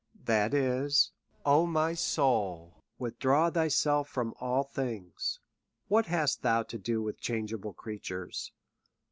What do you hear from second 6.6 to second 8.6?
to do with changeable crea tures?